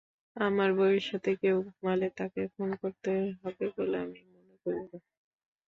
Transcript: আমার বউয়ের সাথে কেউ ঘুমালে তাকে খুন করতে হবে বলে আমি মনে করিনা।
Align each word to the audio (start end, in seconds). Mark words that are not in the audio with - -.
আমার 0.35 0.69
বউয়ের 0.77 1.03
সাথে 1.09 1.31
কেউ 1.41 1.57
ঘুমালে 1.67 2.07
তাকে 2.19 2.41
খুন 2.53 2.69
করতে 2.81 3.11
হবে 3.41 3.65
বলে 3.75 3.97
আমি 4.03 4.19
মনে 4.33 4.55
করিনা। 4.63 4.97